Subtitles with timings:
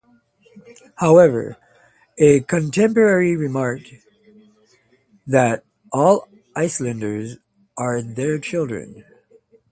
[0.95, 1.57] However,
[2.17, 3.89] a contemporary remarked
[5.27, 7.37] that "all Icelanders
[7.77, 9.05] are their children".